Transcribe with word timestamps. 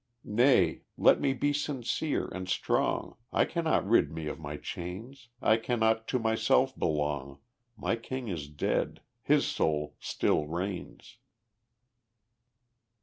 Nay, 0.25 0.81
let 0.97 1.19
me 1.21 1.31
be 1.31 1.53
sincere 1.53 2.27
and 2.29 2.49
strong; 2.49 3.17
I 3.31 3.45
cannot 3.45 3.87
rid 3.87 4.11
me 4.11 4.25
of 4.25 4.39
my 4.39 4.57
chains, 4.57 5.29
I 5.43 5.57
cannot 5.57 6.07
to 6.07 6.17
myself 6.17 6.75
belong, 6.75 7.37
My 7.77 7.97
King 7.97 8.27
is 8.27 8.47
dead 8.47 9.01
his 9.21 9.45
soul 9.45 9.95
still 9.99 10.47
reigns. 10.47 11.17